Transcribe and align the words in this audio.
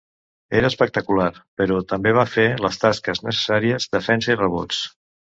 Era 0.59 0.69
espectacular, 0.71 1.27
però 1.61 1.75
també 1.91 2.13
va 2.19 2.23
fer 2.35 2.45
les 2.67 2.79
tasques 2.85 3.21
necessàries, 3.27 3.85
defensa 3.97 4.33
i 4.35 4.39
rebots. 4.41 4.81